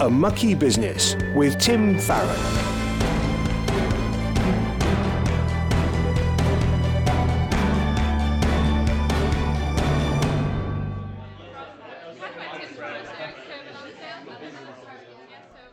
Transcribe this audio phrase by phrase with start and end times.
[0.00, 2.28] A Mucky Business with Tim Farron.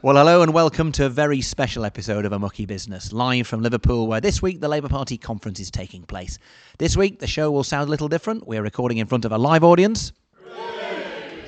[0.01, 3.61] Well, hello and welcome to a very special episode of A Mucky Business, live from
[3.61, 6.37] Liverpool, where this week the Labour Party conference is taking place.
[6.79, 8.45] This week the show will sound a little different.
[8.45, 10.11] We're recording in front of a live audience,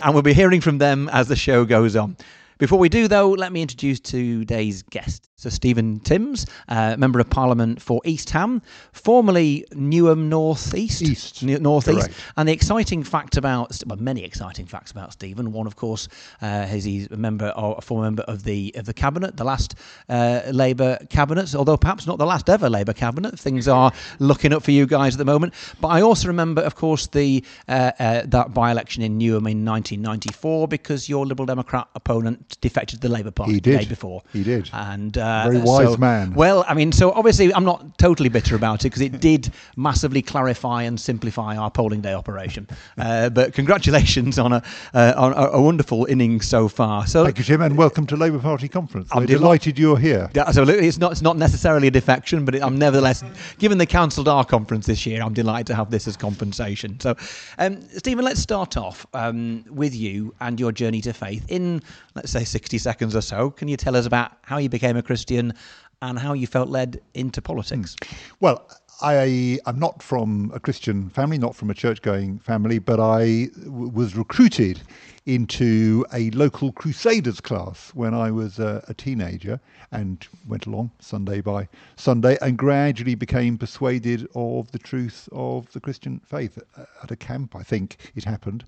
[0.01, 2.15] and we'll be hearing from them as the show goes on.
[2.59, 5.28] Before we do, though, let me introduce today's guest.
[5.39, 8.61] So, Stephen Timms, uh, Member of Parliament for East Ham,
[8.91, 11.01] formerly Newham North East.
[11.01, 11.41] East.
[11.41, 12.09] North East.
[12.35, 15.53] And the exciting fact about, well, many exciting facts about Stephen.
[15.53, 16.09] One, of course,
[16.41, 19.45] uh, is he's a member, or a former member of the of the cabinet, the
[19.45, 19.75] last
[20.09, 23.39] uh, Labour cabinet, although perhaps not the last ever Labour cabinet.
[23.39, 25.53] Things are looking up for you guys at the moment.
[25.79, 30.67] But I also remember, of course, the uh, uh, that by-election in Newham in 1994
[30.67, 34.21] because your Liberal Democrat opponent defected to the Labour Party He the day before.
[34.33, 34.69] He did.
[34.73, 36.33] And uh, Very wise so- man.
[36.33, 40.21] Well, I mean, so obviously I'm not totally bitter about it because it did massively
[40.21, 42.67] clarify and simplify our polling day operation.
[42.97, 44.63] Uh, but congratulations on a
[44.93, 47.05] uh, on a, a wonderful innings so far.
[47.07, 49.09] So Thank you, Tim, and welcome to Labour Party conference.
[49.11, 50.29] I'm delighted you're here.
[50.33, 53.23] Yeah, so it's not it's not necessarily a defection, but it, I'm nevertheless,
[53.57, 56.99] given the cancelled our conference this year, I'm delighted to have this as compensation.
[56.99, 57.15] So,
[57.57, 61.81] um, Stephen, let's start off um, with you and your journey to faith in
[62.15, 63.49] let's say 60 seconds or so.
[63.49, 65.18] Can you tell us about how you became a Christian
[66.01, 67.95] and how you felt led into politics?
[68.39, 68.65] Well,
[69.01, 73.89] I am not from a Christian family, not from a church-going family, but I w-
[73.89, 74.81] was recruited
[75.25, 79.59] into a local Crusaders class when I was a, a teenager
[79.91, 85.79] and went along Sunday by Sunday and gradually became persuaded of the truth of the
[85.79, 86.59] Christian faith
[87.03, 87.55] at a camp.
[87.55, 88.65] I think it happened,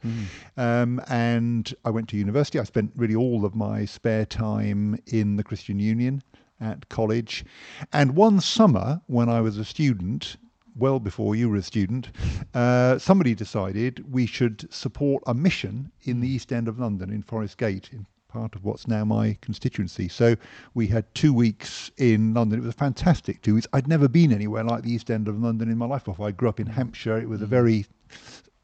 [0.56, 2.60] um, and I went to university.
[2.60, 6.24] I spent really all of my spare time in the Christian Union
[6.62, 7.44] at college.
[7.92, 10.38] And one summer, when I was a student,
[10.76, 12.10] well before you were a student,
[12.54, 17.24] uh, somebody decided we should support a mission in the East End of London, in
[17.24, 20.08] Forest Gate, in part of what's now my constituency.
[20.08, 20.36] So
[20.74, 22.60] we had two weeks in London.
[22.60, 23.68] It was a fantastic two weeks.
[23.74, 26.28] I'd never been anywhere like the East End of London in my life before.
[26.28, 27.18] I grew up in Hampshire.
[27.18, 27.86] It was a very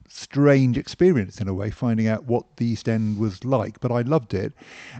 [0.07, 3.79] strange experience in a way, finding out what the East End was like.
[3.79, 4.53] But I loved it,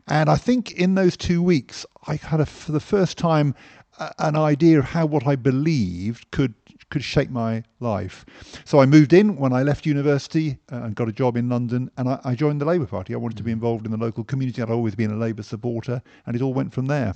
[0.08, 3.56] and I think in those two weeks, I had a, for the first time
[4.00, 6.54] a, an idea of how what I believed could
[6.90, 8.26] could shape my life.
[8.64, 11.92] So I moved in when I left university uh, and got a job in London,
[11.98, 13.14] and I, I joined the Labour Party.
[13.14, 14.62] I wanted to be involved in the local community.
[14.62, 17.14] I'd always been a Labour supporter, and it all went from there.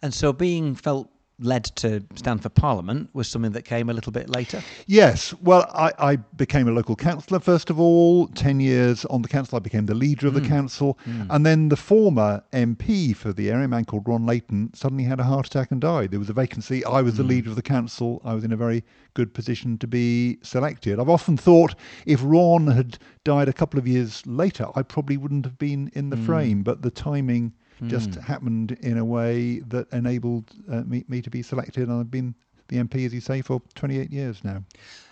[0.00, 4.12] And so being felt led to stand for Parliament was something that came a little
[4.12, 4.62] bit later.
[4.86, 5.34] Yes.
[5.42, 8.28] Well, I, I became a local councillor first of all.
[8.28, 10.48] Ten years on the council, I became the leader of the hmm.
[10.48, 11.24] council, hmm.
[11.30, 15.20] and then the former MP for the area, a man called Ron Leighton, suddenly had
[15.20, 16.10] a heart attack and died.
[16.10, 16.84] There was a vacancy.
[16.84, 17.30] I was the hmm.
[17.30, 18.22] leader of the council.
[18.24, 18.82] I was in a very
[19.14, 20.98] good position to be selected.
[20.98, 21.74] I've often thought
[22.06, 26.10] if Ron had died a couple of years later, I probably wouldn't have been in
[26.10, 26.62] the frame.
[26.62, 27.52] But the timing
[27.84, 32.10] just happened in a way that enabled uh, me, me to be selected, and I've
[32.10, 32.34] been
[32.68, 34.62] the MP, as you say, for 28 years now.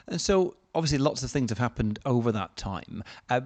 [0.08, 3.04] And so, obviously, lots of things have happened over that time.
[3.30, 3.42] Uh,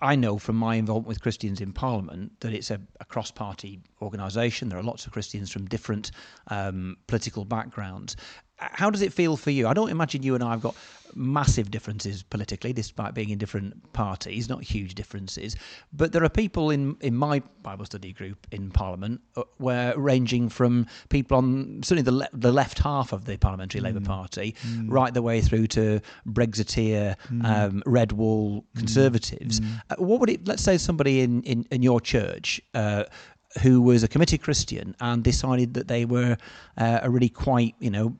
[0.00, 3.80] I know from my involvement with Christians in Parliament that it's a, a cross party
[4.02, 4.68] organisation.
[4.68, 6.10] There are lots of Christians from different
[6.48, 8.16] um, political backgrounds.
[8.58, 9.68] How does it feel for you?
[9.68, 10.74] I don't imagine you and I have got
[11.14, 15.56] massive differences politically, despite being in different parties, not huge differences.
[15.92, 20.48] But there are people in, in my Bible study group in Parliament uh, where ranging
[20.48, 24.54] from people on certainly the, le- the left half of the Parliamentary Labour Party
[24.86, 27.14] right the way through to Brexiteer,
[27.44, 29.60] um, Red Wall Conservatives.
[29.90, 33.04] Uh, what would it, let's say somebody in, in, in your church, uh,
[33.62, 36.36] who was a committed Christian and decided that they were
[36.76, 38.14] uh, a really quite, you know,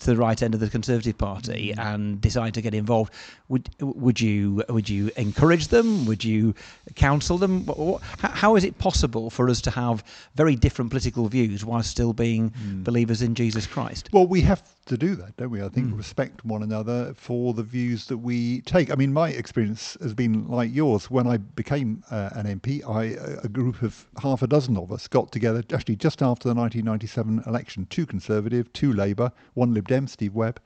[0.00, 1.78] to the right end of the Conservative Party mm.
[1.78, 3.12] and decide to get involved,
[3.48, 6.06] would would you would you encourage them?
[6.06, 6.54] Would you
[6.94, 7.64] counsel them?
[7.66, 10.02] Wh- wh- how- How is it possible for us to have
[10.34, 12.84] very different political views while still being mm.
[12.84, 14.08] believers in Jesus Christ?
[14.12, 15.62] Well, we have to do that, don't we?
[15.62, 18.90] I think respect one another for the views that we take.
[18.90, 21.08] I mean, my experience has been like yours.
[21.08, 25.06] When I became uh, an MP, I, a group of half a dozen of us
[25.06, 30.08] got together actually just after the 1997 election two Conservative, two Labour, one Lib Dem,
[30.08, 30.60] Steve Webb,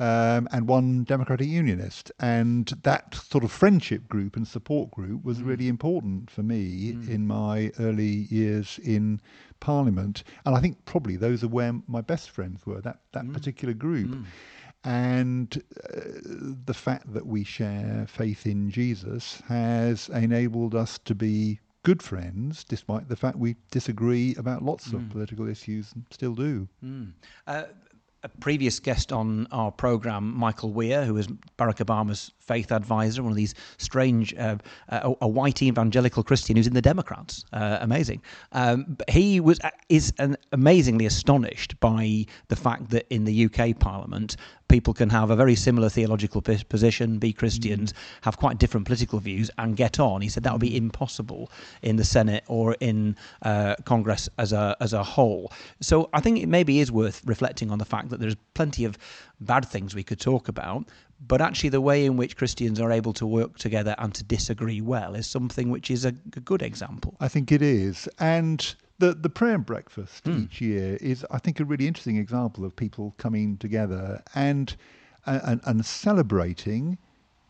[0.00, 2.10] um, and one Democratic Unionist.
[2.18, 7.26] And that sort of friendship group and support group was really important for me in
[7.26, 9.20] my early years in
[9.60, 10.24] Parliament.
[10.44, 14.10] And I think probably those are where my best friends were, that, that particular group.
[14.82, 15.62] And
[15.92, 16.00] uh,
[16.64, 22.64] the fact that we share faith in Jesus has enabled us to be good friends,
[22.64, 25.10] despite the fact we disagree about lots of Mm.
[25.10, 26.66] political issues and still do.
[27.46, 27.64] Uh,
[28.22, 31.26] a previous guest on our program, Michael Wear, who was
[31.58, 34.56] Barack Obama's faith advisor, one of these strange, uh,
[34.88, 37.44] uh, a white evangelical Christian who's in the Democrats.
[37.52, 38.20] Uh, amazing.
[38.52, 39.58] Um, he was
[39.88, 44.36] is an amazingly astonished by the fact that in the UK Parliament,
[44.70, 49.18] people can have a very similar theological p- position, be Christians, have quite different political
[49.18, 50.22] views, and get on.
[50.22, 51.50] He said that would be impossible
[51.82, 55.52] in the Senate or in uh, Congress as a as a whole.
[55.80, 58.96] So I think it maybe is worth reflecting on the fact that there's plenty of
[59.40, 60.86] bad things we could talk about,
[61.26, 64.80] but actually the way in which Christians are able to work together and to disagree
[64.80, 67.16] well is something which is a, a good example.
[67.20, 68.08] I think it is.
[68.18, 70.38] And the, the prayer and breakfast Hmm.
[70.42, 74.74] each year is, I think, a really interesting example of people coming together and,
[75.26, 76.98] and, and celebrating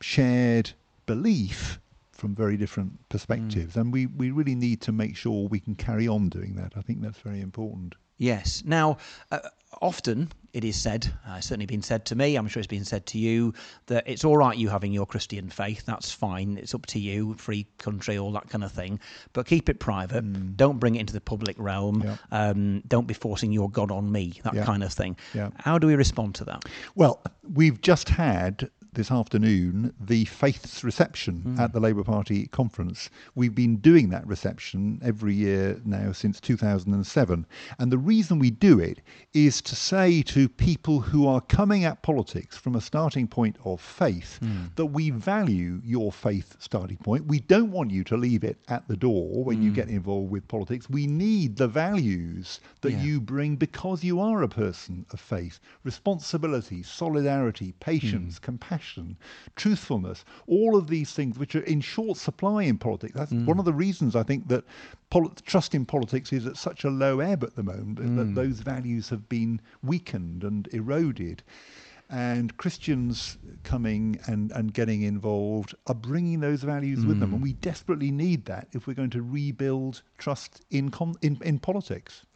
[0.00, 0.72] shared
[1.06, 1.78] belief
[2.12, 3.74] from very different perspectives.
[3.74, 3.80] Hmm.
[3.80, 6.72] And we, we really need to make sure we can carry on doing that.
[6.76, 7.94] I think that's very important.
[8.18, 8.62] Yes.
[8.66, 8.98] Now,
[9.30, 9.38] uh,
[9.80, 12.84] often it is said, uh, it's certainly been said to me, I'm sure it's been
[12.84, 13.54] said to you,
[13.86, 15.84] that it's all right you having your Christian faith.
[15.86, 16.56] That's fine.
[16.58, 18.98] It's up to you, free country, all that kind of thing.
[19.32, 20.56] But keep it private.
[20.56, 22.02] Don't bring it into the public realm.
[22.04, 22.16] Yeah.
[22.32, 24.64] Um, don't be forcing your God on me, that Yeah.
[24.64, 25.16] kind of thing.
[25.34, 25.50] Yeah.
[25.58, 26.64] How do we respond to that?
[26.94, 27.22] Well,
[27.54, 31.60] we've just had this afternoon the faiths reception hmm.
[31.60, 33.10] at the Labour Party conference.
[33.34, 37.46] We've been doing that reception every year now since 2007.
[37.78, 39.00] And the reason we do it
[39.32, 43.80] is to say to people who are coming at politics from a starting point of
[43.80, 44.64] faith hmm.
[44.74, 47.26] that we value your faith starting point.
[47.26, 49.76] We don't want you to leave it at the door when you hmm.
[49.76, 50.90] get involved with politics.
[50.90, 53.02] We need the values that Yeah.
[53.02, 55.60] you bring because you are a person of faith.
[55.84, 58.79] Responsibility, solidarity, patience, compassion,
[59.56, 63.14] truthfulness, all of these things which are in short supply in politics.
[63.14, 63.46] That's mm.
[63.46, 64.64] one of the reasons I think that
[65.44, 68.34] trust in politics is at such a low ebb at the moment, that mm.
[68.34, 71.42] those values have been weakened and eroded.
[72.12, 77.30] And Christians coming and, and getting involved are bringing those values with them.
[77.30, 77.44] And mm.
[77.44, 82.26] we desperately need that if we're going to rebuild trust in, con- in, in politics.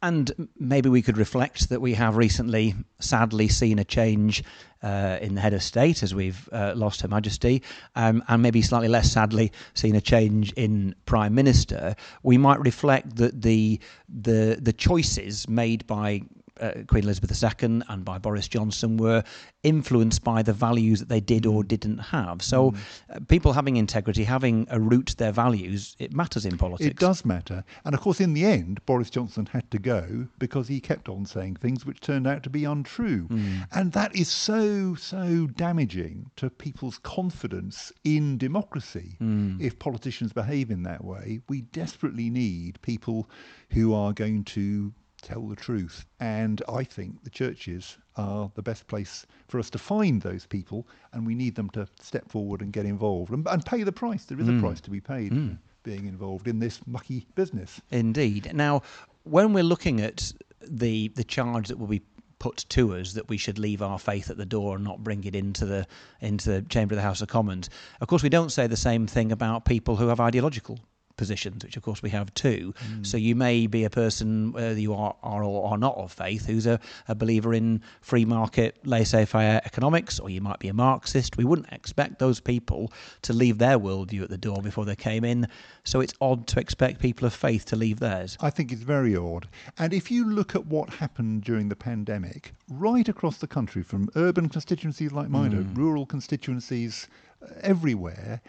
[0.00, 4.44] And maybe we could reflect that we have recently, sadly, seen a change
[4.80, 7.62] uh, in the head of state as we've uh, lost Her Majesty,
[7.96, 11.96] um, and maybe slightly less sadly, seen a change in Prime Minister.
[12.22, 16.22] We might reflect that the the the choices made by
[16.60, 19.22] uh, Queen Elizabeth II and by Boris Johnson were
[19.62, 22.42] influenced by the values that they did or didn't have.
[22.42, 22.74] So,
[23.10, 26.90] uh, people having integrity, having a root to their values, it matters in politics.
[26.90, 27.64] It does matter.
[27.84, 31.26] And of course, in the end, Boris Johnson had to go because he kept on
[31.26, 33.28] saying things which turned out to be untrue.
[33.72, 39.16] And that is so, so damaging to people's confidence in democracy
[39.60, 41.40] if politicians behave in that way.
[41.48, 43.28] We desperately need people
[43.70, 44.92] who are going to
[45.28, 46.06] tell the truth.
[46.20, 50.86] And I think the churches are the best place for us to find those people,
[51.12, 54.24] and we need them to step forward and get involved and, and pay the price.
[54.24, 54.60] There is a mm.
[54.60, 57.80] price to be paid for being involved in this mucky business.
[57.90, 58.52] Indeed.
[58.54, 58.82] Now,
[59.24, 62.02] when we're looking at the the charge that will be
[62.38, 65.24] put to us that we should leave our faith at the door and not bring
[65.24, 65.86] it into the
[66.20, 67.68] into the chamber of the House of Commons,
[68.00, 70.78] of course, we don't say the same thing about people who have ideological
[71.18, 72.72] positions, which of course we have too.
[73.02, 76.46] So you may be a person, whether you are, are or are not of faith,
[76.46, 81.36] who's a, a believer in free market, laissez-faire economics, or you might be a Marxist.
[81.36, 82.92] We wouldn't expect those people
[83.22, 85.46] to leave their worldview at the door before they came in.
[85.84, 88.38] So it's odd to expect people of faith to leave theirs.
[88.40, 89.48] I think it's very odd.
[89.78, 94.08] And if you look at what happened during the pandemic, right across the country, from
[94.14, 97.08] urban constituencies like mine to rural constituencies
[97.42, 98.40] uh, everywhere,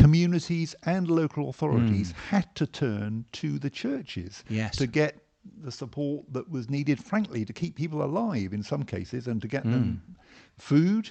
[0.00, 2.36] communities and local authorities hmm.
[2.36, 4.76] had to turn to the churches Yes.
[4.76, 5.16] to get
[5.62, 9.48] the support that was needed, frankly, to keep people alive in some cases and to
[9.48, 10.12] get them hmm.
[10.58, 11.10] food,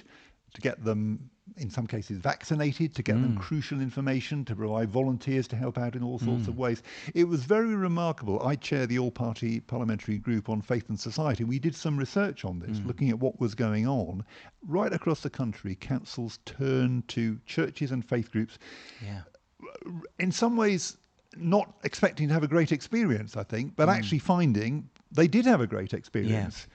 [0.54, 3.40] to get them, in some cases, vaccinated, to get them mm.
[3.40, 6.58] crucial information, to provide volunteers to help out in all sorts of mm.
[6.58, 6.82] ways.
[7.14, 8.42] It was very remarkable.
[8.42, 11.44] I chair the all party parliamentary group on faith and society.
[11.44, 12.86] We did some research on this, mm.
[12.86, 14.24] looking at what was going on.
[14.66, 18.58] Right across the country, councils turned to churches and faith groups
[19.02, 19.22] Yeah.
[20.18, 20.96] in some ways
[21.36, 25.60] not expecting to have a great experience, I think, but actually finding they did have
[25.60, 26.66] a great experience.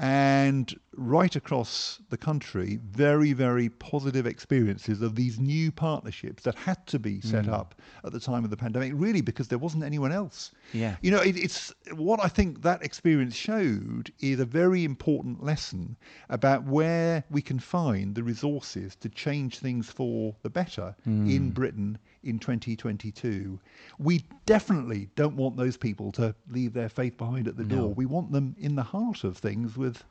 [0.00, 6.86] And right across the country, very, very positive experiences of these new partnerships that had
[6.86, 7.52] to be set mm.
[7.52, 7.74] up
[8.04, 10.52] at the time of the pandemic, really because there wasn't anyone else.
[10.72, 10.96] Yeah.
[11.02, 15.96] You know, it, it's what I think that experience showed is a very important lesson
[16.28, 21.54] about where we can find the resources to change things for the better in mm.
[21.54, 23.58] Britain in 2022.
[23.98, 27.76] We definitely don't want those people to leave their faith behind at the No.
[27.76, 27.94] door.
[27.94, 30.04] We want them in the heart of things with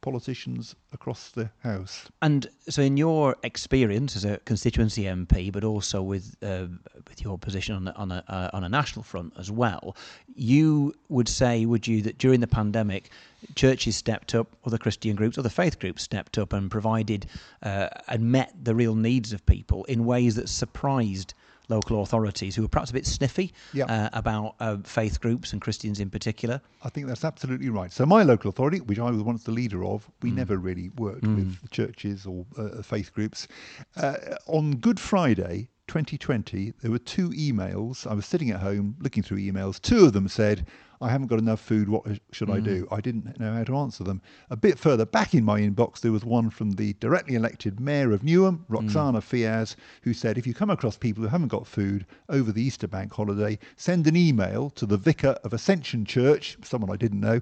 [0.00, 2.06] politicians across the house.
[2.20, 6.66] And so, in your experience as a constituency MP, but also with uh,
[7.08, 9.96] with your position on a, on a uh, on a national front as well,
[10.34, 13.10] you would say, would you, that during the pandemic,
[13.54, 17.26] churches stepped up, other Christian groups, other faith groups stepped up and provided
[17.62, 21.32] uh, and met the real needs of people in ways that surprised
[21.68, 23.84] local authorities who were perhaps a bit sniffy Yeah.
[23.86, 26.60] uh, about uh, faith groups and Christians in particular.
[26.82, 27.92] I think that's absolutely right.
[27.92, 31.26] So my local authority, which I was once the leader of, we never really worked
[31.26, 33.48] with churches or uh, faith groups.
[33.96, 34.14] Uh,
[34.46, 38.06] on Good Friday 2020, there were two emails.
[38.06, 39.80] I was sitting at home looking through emails.
[39.80, 40.66] Two of them said,
[41.00, 41.88] I haven't got enough food.
[41.88, 42.84] What should I do?
[42.84, 42.96] Mm.
[42.96, 44.22] I didn't know how to answer them.
[44.50, 48.12] A bit further back in my inbox, there was one from the directly elected mayor
[48.12, 48.66] of Newham, mm.
[48.68, 52.62] Rokhsana Fiaz, who said, if you come across people who haven't got food over the
[52.62, 57.20] Easter bank holiday, send an email to the vicar of Ascension Church, someone I didn't
[57.20, 57.40] know,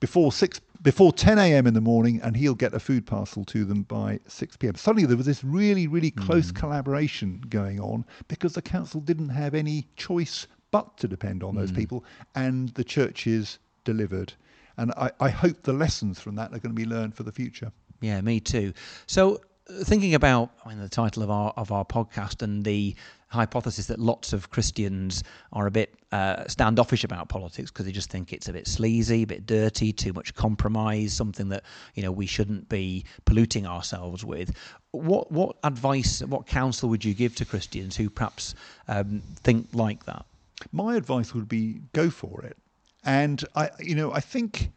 [0.00, 1.66] before six before 10 a.m.
[1.66, 4.74] in the morning, and he'll get a food parcel to them by 6 p.m.
[4.74, 6.56] Suddenly, there was this really, really close mm.
[6.56, 11.70] collaboration going on because the council didn't have any choice but to depend on those
[11.70, 14.32] people, and the churches delivered.
[14.76, 17.30] And I, I hope the lessons from that are going to be learned for the
[17.30, 17.70] future.
[18.00, 18.72] Yeah, me too.
[19.06, 19.40] So,
[19.84, 22.96] thinking about I mean, the title of our of our podcast and the
[23.28, 28.10] hypothesis that lots of Christians are a bit uh, standoffish about politics because they just
[28.10, 31.64] think it's a bit sleazy, a bit dirty, too much compromise, something that
[31.94, 34.54] you know we shouldn't be polluting ourselves with.
[34.90, 38.54] What what advice, what counsel would you give to Christians who perhaps
[38.88, 40.26] um, think like that?
[40.70, 42.56] My advice would be go for it.
[43.04, 44.70] And I, you know, I think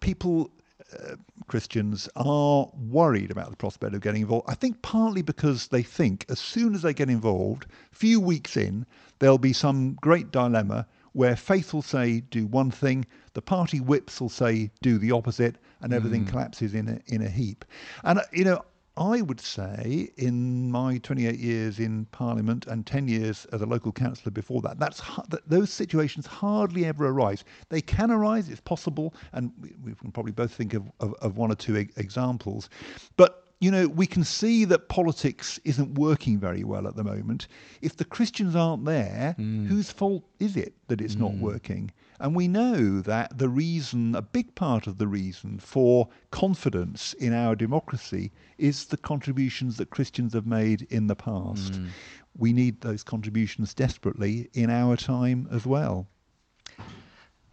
[0.00, 0.50] people,
[0.92, 4.48] uh, Christians, are worried about the prospect of getting involved.
[4.48, 8.86] I think partly because they think as soon as they get involved, few weeks in,
[9.18, 14.20] there'll be some great dilemma where faith will say do one thing, the party whips
[14.20, 17.64] will say do the opposite, and everything collapses in a in a heap.
[18.04, 18.62] And uh, you know,
[19.00, 23.92] I would say in my 28 years in Parliament and 10 years as a local
[23.92, 27.42] councillor before that, that's that those situations hardly ever arise.
[27.70, 31.38] They can arise, it's possible, and we, we can probably both think of, of, of
[31.38, 32.68] one or two e- examples.
[33.16, 37.48] But you know, we can see that politics isn't working very well at the moment.
[37.80, 39.66] If the Christians aren't there, hmm.
[39.66, 41.40] whose fault is it that it's not hmm.
[41.40, 41.90] working?
[42.20, 47.32] And we know that the reason, a big part of the reason for confidence in
[47.32, 51.72] our democracy is the contributions that Christians have made in the past.
[51.72, 51.88] Mm.
[52.36, 56.08] We need those contributions desperately in our time as well.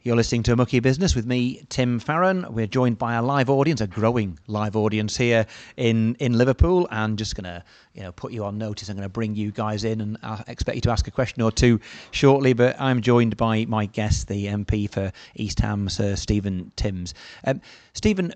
[0.07, 2.45] You're listening to Mucky Business with me, Tim Farron.
[2.47, 5.45] We're joined by a live audience, a growing live audience here
[5.75, 7.61] in, in Liverpool, and just going to
[7.93, 8.87] you know put you on notice.
[8.87, 11.41] I'm going to bring you guys in and I expect you to ask a question
[11.41, 12.53] or two shortly.
[12.53, 17.13] But I'm joined by my guest, the MP for East Ham, Sir Stephen Timms.
[17.43, 17.59] Um,
[17.93, 18.33] Stephen,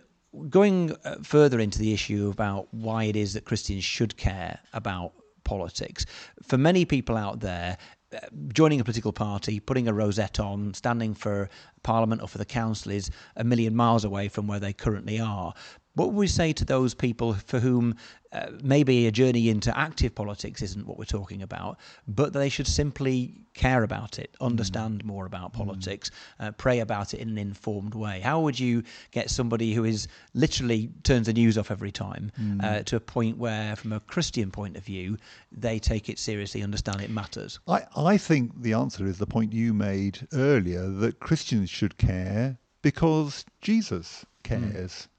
[0.50, 5.14] going uh, further into the issue about why it is that Christians should care about
[5.46, 6.06] politics,
[6.44, 8.01] for many people out there, uh,
[8.54, 11.50] joining a political party, putting a rosette on, standing for
[11.84, 15.54] Parliament or for the council is a million miles away from where they currently are.
[15.96, 17.96] What would we say to those people for whom
[18.32, 22.68] uh, maybe a journey into active politics isn't what we're talking about, but they should
[22.68, 27.94] simply care about it, understand more about politics, uh, pray about it in an informed
[27.94, 28.22] way?
[28.22, 32.32] How would you get somebody who is literally turns the news off every time
[32.64, 35.18] uh, to a point where, from a Christian point of view,
[35.52, 37.60] they take it seriously, understand it matters?
[37.68, 42.58] I, I think the answer is the point you made earlier that Christians should care
[42.82, 45.10] because Jesus cares,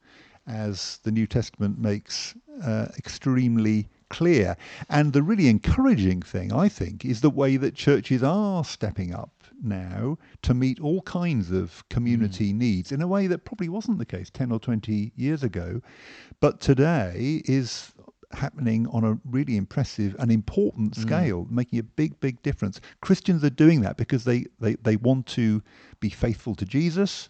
[0.46, 4.56] as the New Testament makes uh, extremely clear.
[4.88, 9.30] And the really encouraging thing, I think, is the way that churches are stepping up
[9.62, 14.04] now to meet all kinds of community needs in a way that probably wasn't the
[14.04, 15.80] case 10 or 20 years ago,
[16.40, 17.92] but today is
[18.34, 22.80] happening on a really impressive and important scale, making a big, big difference.
[23.00, 25.62] Christians are doing that because they, they, they want to
[26.00, 27.28] be faithful to Jesus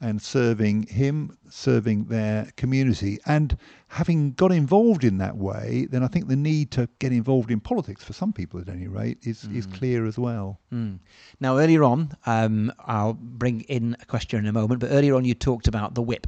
[0.00, 3.18] and serving Him, serving their community.
[3.26, 3.56] And
[3.88, 7.60] having got involved in that way, then I think the need to get involved in
[7.60, 10.58] politics, for some people at any rate, is, is clear as well.
[10.72, 10.98] Mm.
[11.40, 15.24] Now, earlier on, um, I'll bring in a question in a moment, but earlier on
[15.24, 16.26] you talked about the whip.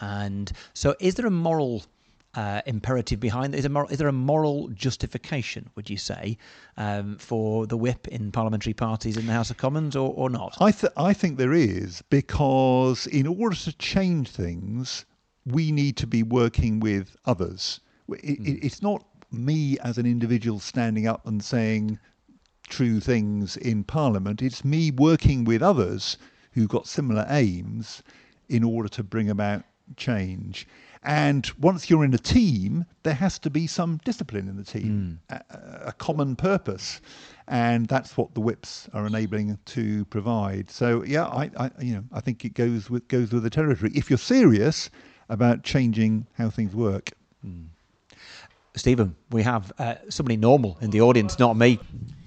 [0.00, 1.82] And so, is there a moral
[2.36, 3.54] uh, imperative behind?
[3.54, 6.38] Is, a moral, is there a moral justification, would you say,
[6.76, 10.56] um, for the whip in parliamentary parties in the House of Commons or, or not?
[10.60, 15.04] I, th- I think there is because in order to change things,
[15.46, 17.80] we need to be working with others.
[18.08, 21.98] It, it, it's not me as an individual standing up and saying,
[22.68, 24.42] true things in Parliament.
[24.42, 26.18] It's me working with others
[26.52, 28.02] who've got similar aims
[28.48, 29.64] in order to bring about
[29.96, 30.66] change.
[31.06, 35.20] And once you're in a team, there has to be some discipline in the team,
[35.30, 35.40] a,
[35.86, 37.00] a common purpose,
[37.46, 40.68] and that's what the whips are enabling to provide.
[40.68, 43.92] So yeah, I, I you know I think it goes with goes with the territory.
[43.94, 44.90] If you're serious
[45.28, 47.12] about changing how things work.
[48.74, 51.78] Stephen, we have uh, somebody normal in the audience, not me.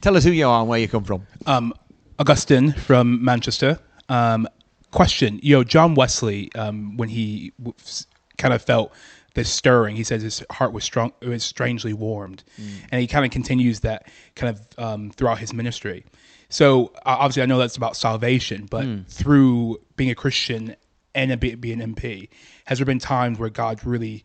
[0.02, 1.28] Tell us who you are and where you come from.
[1.46, 1.74] Um,
[2.18, 3.78] Augustine from Manchester.
[4.08, 4.48] Um,
[4.92, 8.08] question: You know, John Wesley, um, when he w- s-
[8.40, 8.92] kind of felt
[9.36, 12.44] this stirring, he says his heart was strong, it was strangely warmed,
[12.92, 16.04] and he kind of continues that kind of um, throughout his ministry.
[16.50, 20.76] So uh, obviously, I know that's about salvation, but through being a Christian
[21.14, 22.28] and a, being an MP,
[22.66, 24.24] has there been times where God really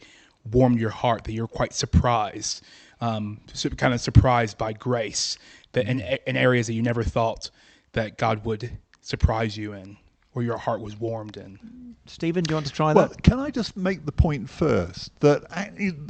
[0.50, 2.62] warmed your heart that you're quite surprised,
[3.00, 3.40] um,
[3.76, 5.36] kind of surprised by grace
[5.72, 7.50] that in, in areas that you never thought
[7.92, 8.70] that God would
[9.02, 9.98] surprise you in,
[10.34, 11.58] or your heart was warmed in.
[12.06, 13.22] Stephen, do you want to try Well, that?
[13.22, 15.42] can I just make the point first that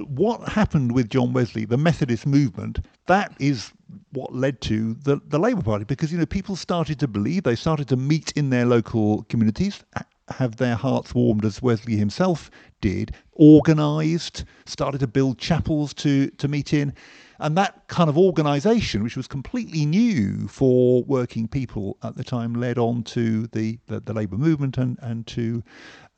[0.09, 3.71] what happened with John Wesley, the Methodist movement, that is
[4.13, 7.55] what led to the, the Labour Party because, you know, people started to believe, they
[7.55, 12.51] started to meet in their local communities, ha- have their hearts warmed as Wesley himself
[12.81, 16.93] did, organised, started to build chapels to, to meet in.
[17.39, 22.55] And that kind of organisation, which was completely new for working people at the time,
[22.55, 25.63] led on to the, the, the Labour movement and, and to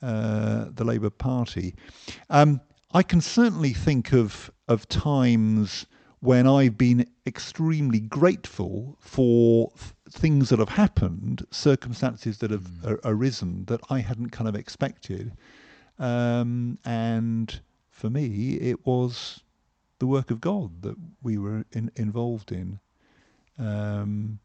[0.02, 1.74] uh, the Labour Party.
[2.30, 2.60] Um,
[2.92, 5.86] I can certainly think of, of times
[6.20, 12.98] when I've been extremely grateful for th- things that have happened, circumstances that have a-
[13.04, 15.32] arisen that I hadn't kind of expected.
[15.98, 19.42] Um, and for me, it was
[19.98, 22.78] the work of God that we were in, involved in.
[23.58, 24.38] Um,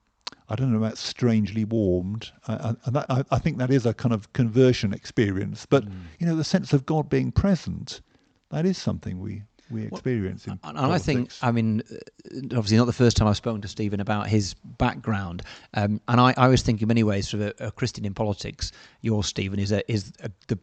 [0.50, 3.94] I don't know about strangely warmed, I, I, that, I, I think that is a
[3.94, 5.66] kind of conversion experience.
[5.66, 5.86] But
[6.20, 8.02] you know, the sense of God being present,
[8.50, 12.78] that is something we we experience in And and I think, I mean, uh, obviously
[12.78, 16.44] not the first time I've spoken to Stephen about his background, um, and I, I
[16.44, 19.90] always think in many ways, for a, a Christian in politics, your Stephen is a,
[19.90, 20.60] is a, the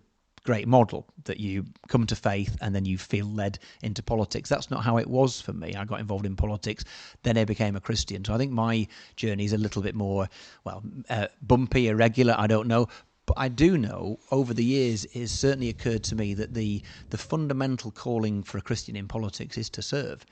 [0.48, 4.48] great model that you come to faith and then you feel led into politics.
[4.48, 5.74] That's not how it was for me.
[5.74, 6.87] I got involved in politics,
[7.22, 8.24] then I became a Christian.
[8.24, 10.26] So I think my journey is a little bit more,
[10.64, 12.34] well, uh, bumpy, irregular.
[12.38, 12.88] I don't know.
[13.26, 16.82] But I do know over the years it has certainly occurred to me that the
[17.11, 20.24] the fundamental calling for a Christian in politics is to serve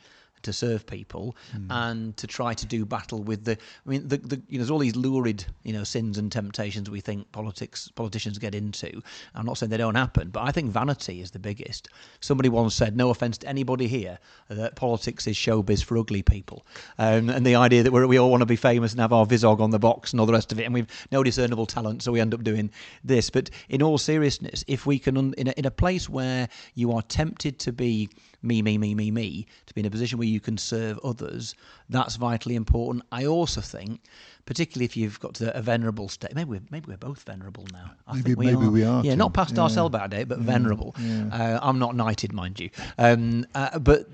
[0.47, 1.37] to serve people
[1.71, 4.71] and to try to do battle with the I mean the, the you know there's
[4.71, 9.03] all these lurid you know sins and temptations we think politics politicians get into.
[9.35, 11.89] I'm not saying they don't happen but I think vanity is the biggest.
[12.21, 16.65] Somebody once said no offense to anybody here that politics is showbiz for ugly people.
[16.99, 19.27] Um, and the idea that we're, we all want to be famous and have our
[19.27, 22.05] visog on the box and all the rest of it and we've no discernible talent
[22.05, 22.71] so we end up doing
[23.03, 23.31] this.
[23.31, 26.93] But in all seriousness if we can un- in a, in a place where you
[26.93, 28.09] are tempted to be
[28.47, 31.55] me, me, me, me, me, to be in a position where you can serve others,
[31.89, 33.05] that's vitally important.
[33.13, 34.01] I also think,
[34.47, 37.91] particularly if you've got to a venerable state, maybe we're, maybe we're both venerable now.
[38.07, 38.71] I Maybe- think we maybe are.
[38.71, 39.19] we are, Yeah, Tim.
[39.19, 39.75] not past our Yeah.
[39.75, 40.95] sell by date, but venerable.
[40.99, 42.71] Uh, I'm not knighted, mind you.
[42.99, 44.09] Um, uh, but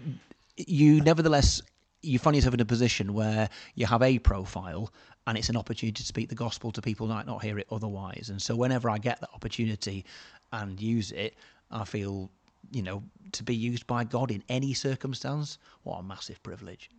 [0.57, 1.63] you nevertheless
[2.05, 4.93] you find yourself in a position where you have a profile
[5.29, 7.67] and it's an opportunity to speak the gospel to people who might not hear it
[7.71, 8.29] otherwise.
[8.29, 10.05] And so whenever I get that opportunity
[10.53, 11.37] and use it,
[11.71, 12.29] I feel,
[12.71, 16.91] you know, to be used by God in any circumstance, what a massive privilege.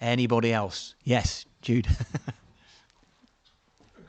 [0.00, 0.94] Anybody else?
[1.04, 1.86] Yes, Jude.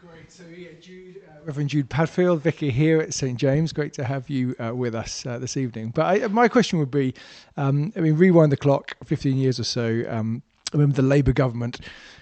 [0.02, 0.32] Great.
[0.32, 3.74] So, yeah, Jude, uh, Reverend Jude Padfield, vicar here at St James.
[3.74, 5.90] Great to have you uh, with us uh, this evening.
[5.90, 7.14] But I, my question would be,
[7.58, 10.04] um, I mean, rewind the clock 15 years or so.
[10.08, 11.80] Um, I remember the Labour government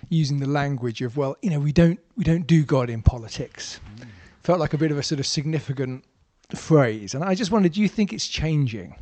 [0.10, 3.80] using the language of, well, you know, we don't we don't do God in politics.
[4.44, 6.04] Felt like a bit of a sort of significant
[6.56, 8.96] phrase, and I just wondered, do you think it's changing?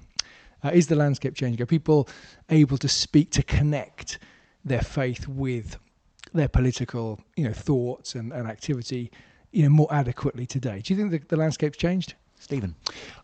[0.64, 1.62] Uh, is the landscape changing?
[1.62, 2.08] Are people
[2.50, 4.20] able to speak to connect
[4.64, 5.78] their faith with
[6.34, 9.12] their political, you know, thoughts and, and activity,
[9.52, 10.82] you know, more adequately today?
[10.84, 12.16] Do you think the, the landscape's changed?
[12.42, 12.76] Stephen.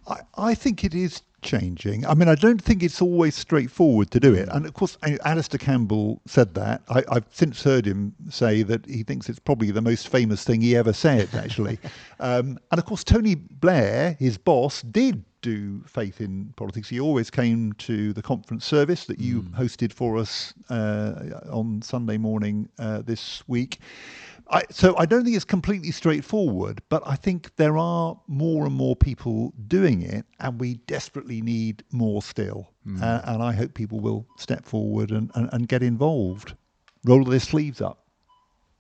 [0.07, 2.05] I, I think it is changing.
[2.05, 4.47] I mean, I don't think it's always straightforward to do it.
[4.51, 6.81] And of course, Alastair Campbell said that.
[6.89, 10.61] I, I've since heard him say that he thinks it's probably the most famous thing
[10.61, 11.79] he ever said, actually.
[12.19, 16.89] um, and of course, Tony Blair, his boss, did do faith in politics.
[16.89, 22.17] He always came to the conference service that you hosted for us uh, on Sunday
[22.17, 23.79] morning uh, this week.
[24.49, 28.73] I, so I don't think it's completely straightforward, but I think there are more and
[28.73, 32.71] more people doing it, and we desperately need more still.
[33.03, 36.55] Uh, and I hope people will step forward and, and, and get involved.
[37.03, 38.06] roll their sleeves up.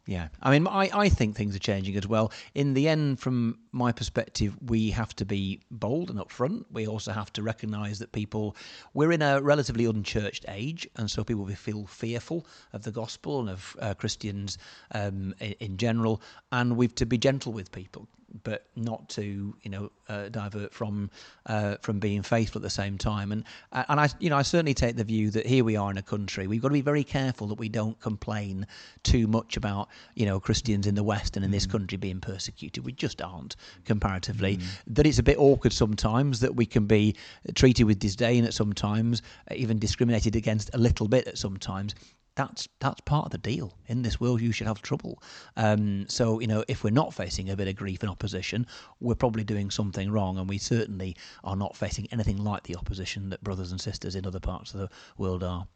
[0.07, 2.31] Yeah, I mean, I, I think things are changing as well.
[2.55, 6.63] In the end, from my perspective, we have to be bold and upfront.
[6.71, 8.55] We also have to recognise that people,
[8.93, 13.49] we're in a relatively unchurched age, and so people feel fearful of the gospel and
[13.49, 14.57] of uh, Christians
[14.93, 16.21] um, in, in general,
[16.53, 18.07] and we've to be gentle with people
[18.43, 21.09] but not to you know uh, divert from
[21.45, 23.31] uh, from being faithful at the same time.
[23.31, 25.89] And uh, and I you know I certainly take the view that here we are
[25.91, 28.67] in a country we've got to be very careful that we don't complain
[29.03, 31.53] too much about you know Christians in the West and in mm.
[31.53, 32.85] this country being persecuted.
[32.85, 34.57] We just aren't comparatively.
[34.57, 34.63] Mm.
[34.87, 37.15] That it's a bit awkward sometimes that we can be
[37.55, 41.95] treated with disdain at sometimes, even discriminated against a little bit at sometimes
[42.37, 43.73] that's that's part of the deal.
[43.87, 45.21] In this world, you should have trouble.
[45.57, 48.67] Um, so you know, if we're not facing a bit of grief and opposition,
[49.01, 53.29] we're probably doing something wrong, and we certainly are not facing anything like the opposition
[53.31, 55.67] that brothers and sisters in other parts of the world are.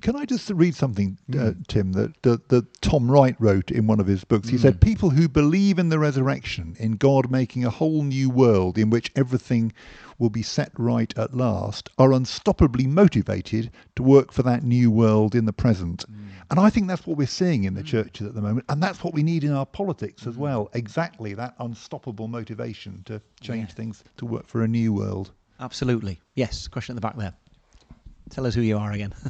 [0.00, 1.66] Can I just read something, uh, mm.
[1.66, 4.48] Tim, that, that, that, Tom Wright wrote in one of his books?
[4.48, 4.60] He mm.
[4.60, 8.90] said, People who believe in the resurrection, in God making a whole new world in
[8.90, 9.72] which everything
[10.18, 15.34] will be set right at last, are unstoppably motivated to work for that new world
[15.34, 16.04] in the present.
[16.10, 16.28] Mm.
[16.50, 17.86] And I think that's what we're seeing in the mm.
[17.86, 18.66] churches at the moment.
[18.68, 20.38] And that's what we need in our politics as mm.
[20.38, 20.70] well.
[20.74, 23.74] Exactly that unstoppable motivation to change yeah.
[23.74, 25.32] things to work for a new world.
[25.60, 26.20] Absolutely.
[26.34, 26.68] Yes.
[26.68, 27.34] Question at the back there.
[28.32, 29.14] Tell us who you are again.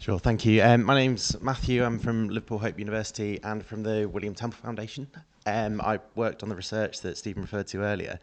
[0.00, 0.62] Sure, thank you.
[0.62, 1.84] Um, my name's Matthew.
[1.84, 5.06] I'm from Liverpool Hope University and from the William Temple Foundation.
[5.44, 8.18] Um, I worked on the research that Stephen referred to earlier,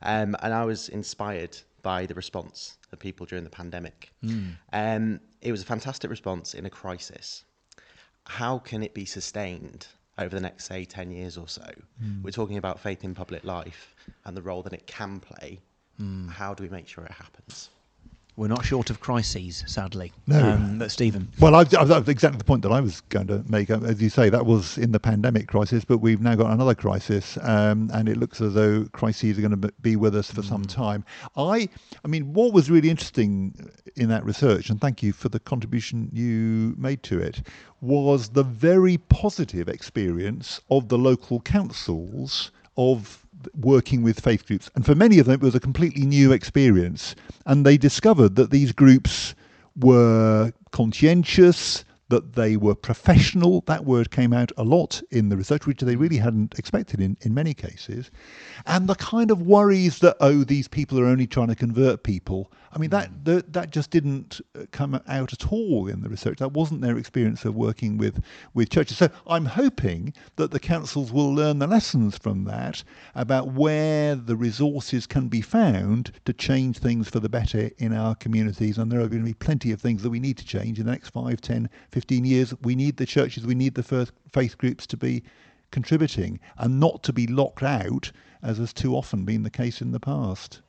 [0.00, 4.10] um, and I was inspired by the response of people during the pandemic.
[4.24, 4.56] Mm.
[4.72, 7.44] Um, it was a fantastic response in a crisis.
[8.24, 11.70] How can it be sustained over the next, say, 10 years or so?
[12.02, 12.22] Mm.
[12.22, 15.60] We're talking about faith in public life and the role that it can play.
[16.00, 16.30] Mm.
[16.30, 17.68] How do we make sure it happens?
[18.38, 20.12] We're not short of crises, sadly.
[20.28, 20.52] No.
[20.52, 21.26] Um, but Stephen.
[21.40, 23.68] Well, I've, I've, exactly the point that I was going to make.
[23.68, 26.76] Um, as you say, that was in the pandemic crisis, but we've now got another
[26.76, 30.42] crisis, um, and it looks as though crises are going to be with us for
[30.42, 30.48] mm.
[30.48, 31.04] some time.
[31.36, 31.68] I,
[32.04, 36.08] I mean, what was really interesting in that research, and thank you for the contribution
[36.12, 37.42] you made to it,
[37.80, 44.70] was the very positive experience of the local councils of working with faith groups.
[44.74, 47.14] And for many of them, it was a completely new experience.
[47.44, 49.34] And they discovered that these groups
[49.76, 53.62] were conscientious, that they were professional.
[53.66, 57.16] That word came out a lot in the research, which they really hadn't expected in,
[57.20, 58.10] in many cases.
[58.66, 62.50] And the kind of worries that, oh, these people are only trying to convert people.
[62.72, 66.38] I mean, that, that, that just didn't uh, come out at all in the research.
[66.38, 68.22] That wasn't their experience of working with,
[68.54, 68.98] with churches.
[68.98, 72.82] So I'm hoping that the councils will learn the lessons from that
[73.14, 78.14] about where the resources can be found to change things for the better in our
[78.14, 78.78] communities.
[78.78, 80.86] And there are going to be plenty of things that we need to change in
[80.86, 82.54] the next 5, 10, 15 years.
[82.62, 85.22] We need the churches, we need the first faith groups to be
[85.70, 88.10] contributing and not to be locked out,
[88.42, 90.60] as has too often been the case in the past.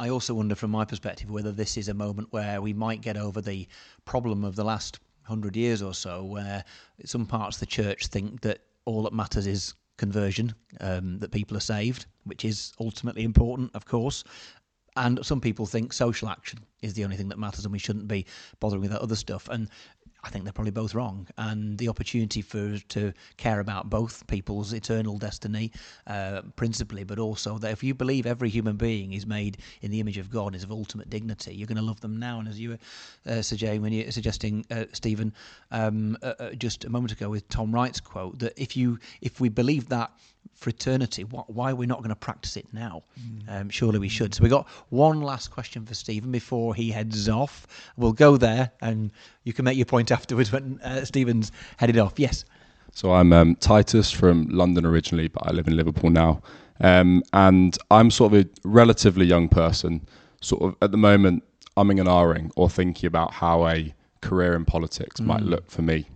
[0.00, 3.18] I also wonder, from my perspective, whether this is a moment where we might get
[3.18, 3.68] over the
[4.06, 6.64] problem of the last hundred years or so, where
[7.04, 11.54] some parts of the church think that all that matters is conversion, um, that people
[11.54, 14.24] are saved, which is ultimately important, of course.
[14.96, 18.08] And some people think social action is the only thing that matters, and we shouldn't
[18.08, 18.24] be
[18.58, 19.50] bothering with that other stuff.
[19.50, 19.68] And
[20.22, 21.26] I think they're probably both wrong.
[21.38, 25.72] And the opportunity for to care about both people's eternal destiny,
[26.06, 30.00] uh, principally, but also that if you believe every human being is made in the
[30.00, 32.38] image of God, is of ultimate dignity, you're going to love them now.
[32.38, 32.78] And as you were
[33.32, 35.32] uh, suggesting, when you're suggesting, uh, Stephen,
[35.70, 39.40] um, uh, uh, just a moment ago with Tom Wright's quote, that if you if
[39.40, 40.10] we believe that
[40.54, 41.22] for eternity.
[41.22, 43.02] Why are we not going to practice it now?
[43.18, 43.60] Mm.
[43.60, 44.34] Um, surely we should.
[44.34, 47.66] So we got one last question for Stephen before he heads off.
[47.96, 49.10] We'll go there, and
[49.44, 52.14] you can make your point afterwards when uh, Stephen's headed off.
[52.18, 52.44] Yes.
[52.92, 56.42] So I'm um, Titus from London originally, but I live in Liverpool now,
[56.80, 60.06] um, and I'm sort of a relatively young person.
[60.42, 61.42] Sort of at the moment,
[61.76, 65.26] umming and ahhing or thinking about how a career in politics mm.
[65.26, 66.06] might look for me.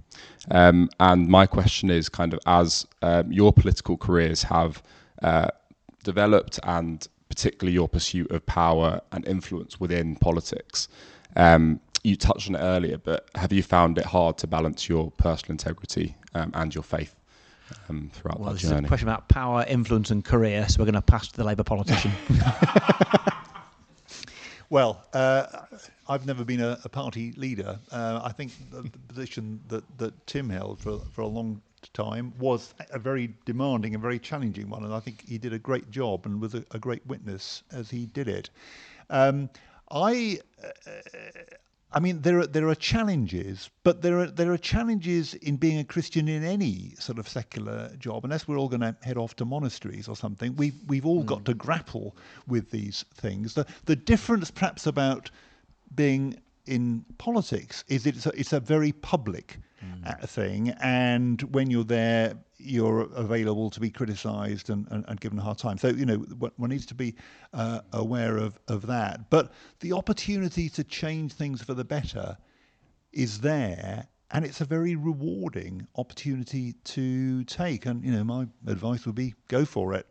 [0.51, 4.83] Um, and my question is kind of as um, your political careers have
[5.23, 5.49] uh,
[6.03, 10.89] developed and particularly your pursuit of power and influence within politics.
[11.37, 15.11] Um, you touched on it earlier, but have you found it hard to balance your
[15.13, 17.15] personal integrity um, and your faith
[17.89, 18.81] um, throughout well, that this journey?
[18.81, 20.69] Is a question about power, influence, and career.
[20.69, 22.13] So we're going to pass to the Labour politician.
[24.71, 25.47] Well, uh,
[26.09, 27.79] I've never been a, a party leader.
[27.91, 31.61] Uh, I think the, the, position that, that Tim held for, for a long
[31.93, 35.59] time was a very demanding and very challenging one, and I think he did a
[35.59, 38.51] great job and was a, a great witness as he did it.
[39.11, 39.51] Um,
[39.91, 40.91] I, uh,
[41.95, 45.79] I mean, there are there are challenges, but there are there are challenges in being
[45.79, 48.25] a Christian in any sort of secular job.
[48.25, 51.45] Unless we're all going to head off to monasteries or something, we we've all got
[51.45, 52.17] to grapple
[52.49, 53.55] with these things.
[53.55, 55.31] The the difference, perhaps, about
[55.95, 59.61] being in politics is it's a, it's a very public
[60.05, 65.39] uh, thing, and when you're there, you're available to be criticised and, and, and given
[65.39, 65.79] a hard time.
[65.79, 66.17] So you know
[66.57, 67.15] one needs to be
[67.53, 69.31] uh, aware of of that.
[69.31, 72.37] But the opportunity to change things for the better
[73.13, 74.07] is there.
[74.31, 77.87] And it's a very rewarding opportunity to take.
[77.87, 80.07] And, you know, my advice would be go for it.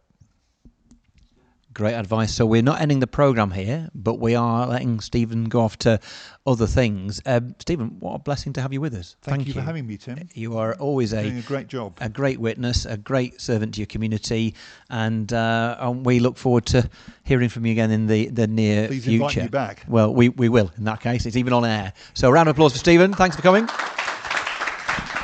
[1.74, 2.34] Great advice.
[2.34, 6.00] So we're not ending the program here, but we are letting Stephen go off to
[6.46, 7.22] other things.
[7.26, 9.16] Um, Stephen, what a blessing to have you with us.
[9.22, 10.30] Thank, you, for having me, Tim.
[10.34, 11.98] You are always Doing a a great job.
[12.00, 14.54] a great witness, a great servant to your community,
[14.90, 16.88] and, uh, and we look forward to
[17.24, 19.24] hearing from you again in the, the near Please future.
[19.24, 19.86] invite me back.
[19.88, 21.26] Well, we, we will in that case.
[21.26, 21.94] It's even on air.
[22.14, 23.14] So, a round of applause for Stephen.
[23.14, 23.68] Thanks for coming.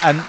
[0.01, 0.25] Um,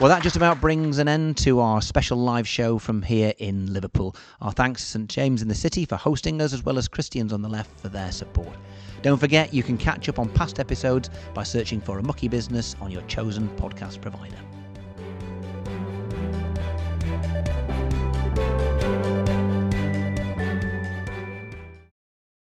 [0.00, 3.72] well, that just about brings an end to our special live show from here in
[3.72, 4.14] Liverpool.
[4.40, 7.32] Our thanks to St James in the City for hosting us, as well as Christians
[7.32, 8.56] on the Left for their support.
[9.02, 12.76] Don't forget, you can catch up on past episodes by searching for a mucky business
[12.80, 14.38] on your chosen podcast provider.